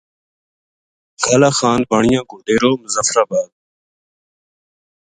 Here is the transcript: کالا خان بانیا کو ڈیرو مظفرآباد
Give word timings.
کالا 1.23 1.49
خان 1.57 1.79
بانیا 1.89 2.21
کو 2.29 2.35
ڈیرو 2.45 2.71
مظفرآباد 2.83 3.49